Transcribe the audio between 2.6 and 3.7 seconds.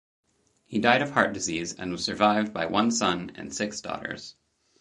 one son and